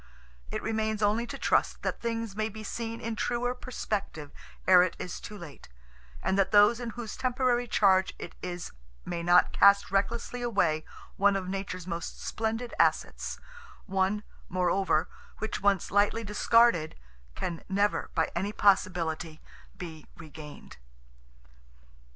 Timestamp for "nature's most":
11.47-12.19